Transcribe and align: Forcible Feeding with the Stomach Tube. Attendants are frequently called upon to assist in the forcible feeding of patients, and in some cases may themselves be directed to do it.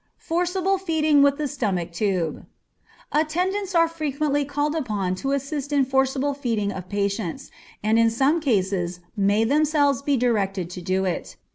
Forcible 0.17 0.79
Feeding 0.79 1.21
with 1.21 1.37
the 1.37 1.47
Stomach 1.47 1.91
Tube. 1.91 2.47
Attendants 3.11 3.75
are 3.75 3.87
frequently 3.87 4.43
called 4.43 4.73
upon 4.75 5.13
to 5.13 5.31
assist 5.31 5.71
in 5.71 5.83
the 5.83 5.89
forcible 5.91 6.33
feeding 6.33 6.71
of 6.71 6.89
patients, 6.89 7.51
and 7.83 7.99
in 7.99 8.09
some 8.09 8.39
cases 8.39 9.01
may 9.15 9.43
themselves 9.43 10.01
be 10.01 10.17
directed 10.17 10.71
to 10.71 10.81
do 10.81 11.05
it. 11.05 11.35